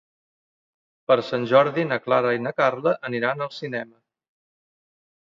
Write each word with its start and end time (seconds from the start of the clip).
Per 1.09 1.17
Sant 1.25 1.43
Jordi 1.51 1.83
na 1.89 1.99
Clara 2.05 2.31
i 2.37 2.41
na 2.45 2.53
Carla 2.61 2.93
aniran 3.09 3.43
al 3.47 3.51
cinema. 3.59 3.99